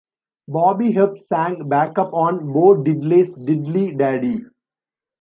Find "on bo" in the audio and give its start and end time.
2.11-2.73